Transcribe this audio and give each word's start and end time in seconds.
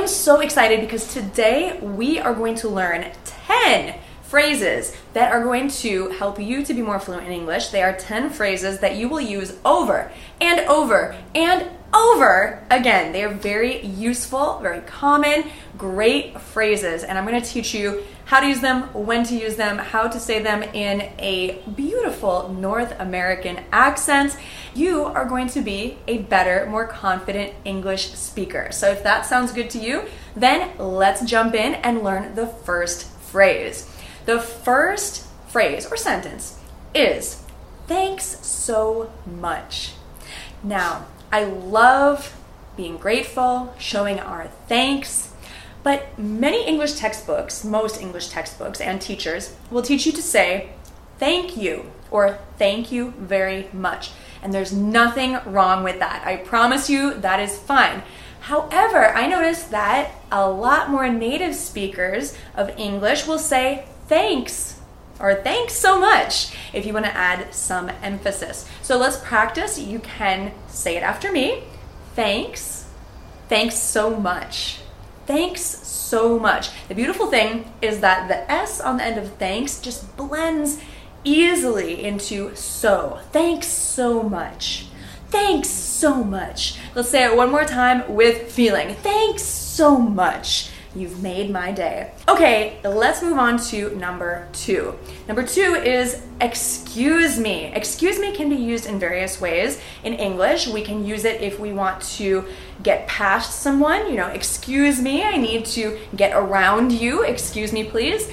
am 0.00 0.08
so 0.08 0.40
excited 0.40 0.80
because 0.80 1.12
today 1.12 1.78
we 1.82 2.18
are 2.18 2.32
going 2.32 2.54
to 2.54 2.68
learn 2.68 3.12
10 3.48 3.94
phrases 4.30 4.96
that 5.12 5.32
are 5.32 5.42
going 5.42 5.66
to 5.68 6.08
help 6.10 6.38
you 6.38 6.64
to 6.64 6.72
be 6.72 6.80
more 6.80 7.00
fluent 7.00 7.26
in 7.26 7.32
English. 7.32 7.70
They 7.70 7.82
are 7.82 7.96
10 7.96 8.30
phrases 8.30 8.78
that 8.78 8.94
you 8.94 9.08
will 9.08 9.20
use 9.20 9.58
over 9.64 10.12
and 10.40 10.60
over 10.60 11.16
and 11.34 11.68
over 11.92 12.64
again. 12.70 13.10
They 13.10 13.24
are 13.24 13.34
very 13.34 13.84
useful, 13.84 14.60
very 14.60 14.82
common, 14.82 15.50
great 15.76 16.40
phrases, 16.40 17.02
and 17.02 17.18
I'm 17.18 17.26
going 17.26 17.42
to 17.42 17.48
teach 17.48 17.74
you 17.74 18.04
how 18.26 18.38
to 18.38 18.46
use 18.46 18.60
them, 18.60 18.82
when 18.94 19.24
to 19.24 19.34
use 19.34 19.56
them, 19.56 19.78
how 19.78 20.06
to 20.06 20.20
say 20.20 20.40
them 20.40 20.62
in 20.62 21.00
a 21.18 21.60
beautiful 21.74 22.50
North 22.50 22.94
American 23.00 23.58
accent. 23.72 24.36
You 24.72 25.06
are 25.06 25.24
going 25.24 25.48
to 25.48 25.60
be 25.60 25.98
a 26.06 26.18
better, 26.18 26.66
more 26.70 26.86
confident 26.86 27.52
English 27.64 28.12
speaker. 28.12 28.68
So 28.70 28.92
if 28.92 29.02
that 29.02 29.26
sounds 29.26 29.50
good 29.50 29.70
to 29.70 29.78
you, 29.80 30.04
then 30.36 30.70
let's 30.78 31.24
jump 31.24 31.54
in 31.54 31.74
and 31.74 32.04
learn 32.04 32.36
the 32.36 32.46
first 32.46 33.08
phrase. 33.18 33.96
The 34.26 34.40
first 34.40 35.26
phrase 35.48 35.86
or 35.86 35.96
sentence 35.96 36.58
is 36.94 37.42
thanks 37.86 38.44
so 38.46 39.12
much. 39.26 39.94
Now, 40.62 41.06
I 41.32 41.44
love 41.44 42.36
being 42.76 42.96
grateful, 42.96 43.74
showing 43.78 44.20
our 44.20 44.48
thanks, 44.68 45.32
but 45.82 46.18
many 46.18 46.66
English 46.66 46.94
textbooks, 46.94 47.64
most 47.64 48.00
English 48.00 48.28
textbooks 48.28 48.80
and 48.80 49.00
teachers 49.00 49.56
will 49.70 49.82
teach 49.82 50.06
you 50.06 50.12
to 50.12 50.22
say 50.22 50.70
thank 51.18 51.56
you 51.56 51.90
or 52.10 52.38
thank 52.58 52.92
you 52.92 53.12
very 53.18 53.68
much. 53.72 54.10
And 54.42 54.52
there's 54.52 54.72
nothing 54.72 55.38
wrong 55.46 55.84
with 55.84 55.98
that. 55.98 56.26
I 56.26 56.36
promise 56.36 56.90
you 56.90 57.14
that 57.14 57.40
is 57.40 57.58
fine. 57.58 58.02
However, 58.40 59.08
I 59.08 59.26
noticed 59.26 59.70
that 59.70 60.12
a 60.32 60.48
lot 60.48 60.90
more 60.90 61.08
native 61.08 61.54
speakers 61.54 62.36
of 62.56 62.70
English 62.78 63.26
will 63.26 63.38
say 63.38 63.84
thanks 64.10 64.80
or 65.20 65.36
thanks 65.36 65.72
so 65.74 66.00
much 66.00 66.52
if 66.72 66.84
you 66.84 66.92
want 66.92 67.06
to 67.06 67.16
add 67.16 67.54
some 67.54 67.88
emphasis. 68.02 68.68
So 68.82 68.98
let's 68.98 69.18
practice. 69.18 69.78
You 69.78 70.00
can 70.00 70.52
say 70.66 70.96
it 70.96 71.04
after 71.04 71.30
me. 71.30 71.62
Thanks. 72.16 72.86
Thanks 73.48 73.76
so 73.78 74.18
much. 74.18 74.80
Thanks 75.26 75.62
so 75.62 76.40
much. 76.40 76.70
The 76.88 76.94
beautiful 76.96 77.28
thing 77.28 77.72
is 77.80 78.00
that 78.00 78.26
the 78.26 78.50
S 78.50 78.80
on 78.80 78.96
the 78.96 79.04
end 79.04 79.16
of 79.16 79.34
thanks 79.34 79.80
just 79.80 80.16
blends 80.16 80.80
easily 81.22 82.02
into 82.02 82.52
so. 82.56 83.20
Thanks 83.30 83.68
so 83.68 84.24
much. 84.24 84.86
Thanks 85.28 85.68
so 85.68 86.24
much. 86.24 86.80
Let's 86.96 87.10
say 87.10 87.24
it 87.24 87.36
one 87.36 87.52
more 87.52 87.64
time 87.64 88.12
with 88.12 88.50
feeling. 88.50 88.96
Thanks 88.96 89.44
so 89.44 89.98
much. 89.98 90.70
You've 90.94 91.22
made 91.22 91.50
my 91.50 91.70
day. 91.70 92.12
Okay, 92.28 92.80
let's 92.82 93.22
move 93.22 93.38
on 93.38 93.58
to 93.66 93.94
number 93.96 94.48
two. 94.52 94.98
Number 95.28 95.46
two 95.46 95.76
is 95.76 96.22
excuse 96.40 97.38
me. 97.38 97.66
Excuse 97.66 98.18
me 98.18 98.34
can 98.34 98.48
be 98.48 98.56
used 98.56 98.86
in 98.86 98.98
various 98.98 99.40
ways. 99.40 99.80
In 100.02 100.14
English, 100.14 100.66
we 100.66 100.82
can 100.82 101.04
use 101.04 101.24
it 101.24 101.40
if 101.42 101.60
we 101.60 101.72
want 101.72 102.02
to 102.16 102.44
get 102.82 103.06
past 103.06 103.60
someone, 103.60 104.10
you 104.10 104.16
know, 104.16 104.28
excuse 104.28 105.00
me, 105.00 105.22
I 105.22 105.36
need 105.36 105.64
to 105.66 105.98
get 106.16 106.34
around 106.34 106.92
you, 106.92 107.22
excuse 107.22 107.72
me, 107.72 107.84
please 107.84 108.28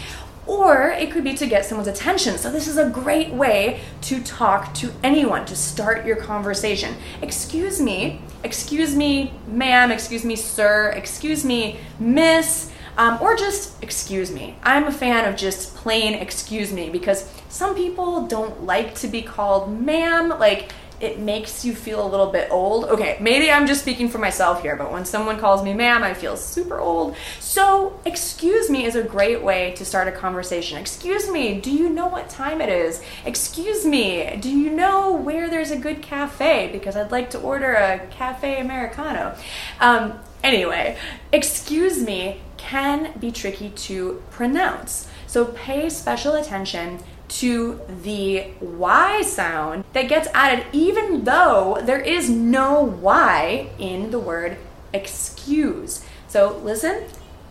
or 0.47 0.91
it 0.91 1.11
could 1.11 1.23
be 1.25 1.33
to 1.33 1.45
get 1.45 1.65
someone's 1.65 1.89
attention. 1.89 2.37
So, 2.37 2.49
this 2.49 2.67
is 2.67 2.77
a 2.77 2.89
great 2.89 3.31
way 3.33 3.81
to 4.03 4.23
talk 4.23 4.73
to 4.75 4.91
anyone, 5.03 5.45
to 5.45 5.55
start 5.55 6.05
your 6.05 6.15
conversation. 6.15 6.95
Excuse 7.21 7.81
me, 7.81 8.21
excuse 8.47 8.95
me, 8.95 9.33
ma'am, 9.45 9.91
excuse 9.91 10.23
me, 10.23 10.37
sir, 10.37 10.91
excuse 10.95 11.43
me, 11.43 11.79
miss. 11.99 12.71
Um, 12.97 13.19
or 13.21 13.35
just 13.35 13.83
excuse 13.83 14.31
me. 14.31 14.55
I'm 14.63 14.85
a 14.85 14.91
fan 14.91 15.25
of 15.25 15.35
just 15.35 15.75
plain 15.75 16.15
excuse 16.15 16.73
me 16.73 16.89
because 16.89 17.29
some 17.49 17.75
people 17.75 18.25
don't 18.25 18.63
like 18.63 18.95
to 18.95 19.07
be 19.07 19.21
called 19.21 19.79
ma'am. 19.79 20.29
Like, 20.29 20.71
it 20.99 21.19
makes 21.19 21.63
you 21.63 21.75
feel 21.75 22.05
a 22.05 22.09
little 22.09 22.31
bit 22.31 22.49
old. 22.49 22.85
Okay, 22.85 23.17
maybe 23.19 23.51
I'm 23.51 23.67
just 23.67 23.81
speaking 23.81 24.09
for 24.09 24.17
myself 24.17 24.61
here, 24.61 24.75
but 24.75 24.91
when 24.91 25.05
someone 25.05 25.39
calls 25.39 25.63
me 25.63 25.73
ma'am, 25.73 26.03
I 26.03 26.13
feel 26.13 26.35
super 26.35 26.79
old. 26.79 27.15
So, 27.39 27.99
excuse 28.05 28.69
me 28.69 28.85
is 28.85 28.95
a 28.95 29.03
great 29.03 29.43
way 29.43 29.73
to 29.75 29.85
start 29.85 30.07
a 30.07 30.11
conversation. 30.11 30.77
Excuse 30.77 31.29
me, 31.29 31.61
do 31.61 31.71
you 31.71 31.89
know 31.89 32.07
what 32.07 32.29
time 32.29 32.61
it 32.61 32.69
is? 32.69 33.01
Excuse 33.25 33.85
me, 33.85 34.37
do 34.41 34.49
you 34.49 34.69
know 34.69 35.13
where 35.13 35.49
there's 35.49 35.71
a 35.71 35.77
good 35.77 36.01
cafe? 36.01 36.69
Because 36.71 36.95
I'd 36.95 37.11
like 37.11 37.29
to 37.31 37.39
order 37.39 37.73
a 37.73 38.07
cafe 38.07 38.59
Americano. 38.59 39.35
Um, 39.79 40.19
anyway, 40.43 40.97
excuse 41.31 42.01
me 42.01 42.41
can 42.57 43.17
be 43.17 43.31
tricky 43.31 43.69
to 43.69 44.21
pronounce. 44.29 45.07
So, 45.25 45.45
pay 45.45 45.89
special 45.89 46.33
attention 46.33 46.99
to 47.27 47.79
the 48.03 48.45
Y 48.61 49.21
sound 49.21 49.83
that 49.93 50.07
gets 50.07 50.27
added 50.33 50.65
even 50.71 51.23
though 51.23 51.79
there 51.83 51.99
is 51.99 52.29
no 52.29 52.81
Y 52.81 53.69
in 53.77 54.11
the 54.11 54.19
word 54.19 54.57
excuse. 54.93 56.03
So 56.27 56.57
listen, 56.63 57.05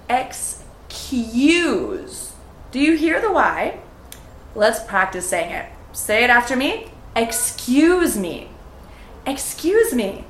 excuse. 0.08 1.12
Do 2.70 2.80
you 2.80 2.96
hear 2.96 3.20
the 3.20 3.32
Y? 3.32 3.78
Let's 4.54 4.82
practice 4.82 5.28
saying 5.28 5.52
it. 5.52 5.66
Say 5.92 6.24
it 6.24 6.30
after 6.30 6.56
me. 6.56 6.86
Excuse 7.14 8.16
me. 8.16 8.48
Excuse 9.26 9.94
me. 9.94 10.24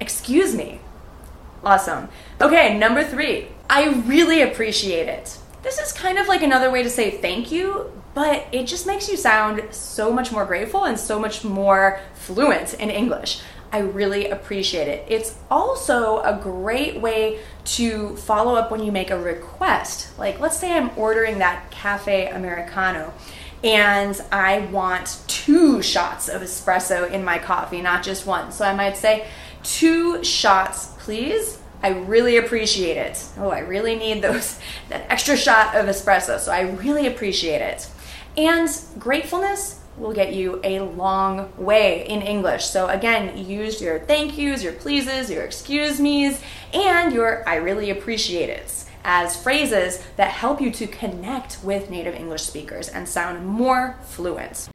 Excuse 0.00 0.54
me. 0.54 0.80
Awesome. 1.62 2.08
Okay, 2.40 2.76
number 2.76 3.04
three. 3.04 3.48
I 3.70 3.88
really 4.06 4.42
appreciate 4.42 5.08
it. 5.08 5.38
This 5.64 5.78
is 5.78 5.92
kind 5.94 6.18
of 6.18 6.28
like 6.28 6.42
another 6.42 6.70
way 6.70 6.82
to 6.82 6.90
say 6.90 7.10
thank 7.10 7.50
you, 7.50 7.90
but 8.12 8.46
it 8.52 8.66
just 8.66 8.86
makes 8.86 9.08
you 9.08 9.16
sound 9.16 9.62
so 9.70 10.12
much 10.12 10.30
more 10.30 10.44
grateful 10.44 10.84
and 10.84 11.00
so 11.00 11.18
much 11.18 11.42
more 11.42 12.00
fluent 12.12 12.74
in 12.74 12.90
English. 12.90 13.40
I 13.72 13.78
really 13.78 14.28
appreciate 14.28 14.88
it. 14.88 15.06
It's 15.08 15.36
also 15.50 16.20
a 16.20 16.38
great 16.40 17.00
way 17.00 17.40
to 17.64 18.14
follow 18.18 18.56
up 18.56 18.70
when 18.70 18.84
you 18.84 18.92
make 18.92 19.10
a 19.10 19.18
request. 19.18 20.16
Like, 20.18 20.38
let's 20.38 20.58
say 20.58 20.76
I'm 20.76 20.90
ordering 20.98 21.38
that 21.38 21.70
cafe 21.70 22.28
Americano 22.28 23.14
and 23.64 24.20
I 24.30 24.66
want 24.66 25.22
two 25.28 25.80
shots 25.80 26.28
of 26.28 26.42
espresso 26.42 27.10
in 27.10 27.24
my 27.24 27.38
coffee, 27.38 27.80
not 27.80 28.02
just 28.02 28.26
one. 28.26 28.52
So 28.52 28.66
I 28.66 28.74
might 28.74 28.98
say, 28.98 29.26
two 29.62 30.22
shots, 30.22 30.88
please. 30.98 31.58
I 31.84 31.90
really 31.90 32.38
appreciate 32.38 32.96
it. 32.96 33.22
Oh, 33.36 33.50
I 33.50 33.58
really 33.58 33.94
need 33.94 34.22
those 34.22 34.58
that 34.88 35.04
extra 35.10 35.36
shot 35.36 35.76
of 35.76 35.84
espresso. 35.84 36.40
So 36.40 36.50
I 36.50 36.62
really 36.62 37.06
appreciate 37.06 37.60
it. 37.60 37.86
And 38.38 38.70
gratefulness 38.98 39.80
will 39.98 40.14
get 40.14 40.32
you 40.32 40.62
a 40.64 40.80
long 40.80 41.52
way 41.58 42.08
in 42.08 42.22
English. 42.22 42.64
So 42.64 42.88
again, 42.88 43.36
use 43.46 43.82
your 43.82 43.98
thank 43.98 44.38
yous, 44.38 44.64
your 44.64 44.72
pleases, 44.72 45.30
your 45.30 45.44
excuse 45.44 46.00
me's, 46.00 46.40
and 46.72 47.12
your 47.12 47.46
I 47.46 47.56
really 47.56 47.90
appreciate 47.90 48.48
it 48.48 48.86
as 49.04 49.36
phrases 49.36 50.02
that 50.16 50.30
help 50.30 50.62
you 50.62 50.70
to 50.70 50.86
connect 50.86 51.62
with 51.62 51.90
native 51.90 52.14
English 52.14 52.44
speakers 52.44 52.88
and 52.88 53.06
sound 53.06 53.46
more 53.46 53.98
fluent. 54.04 54.70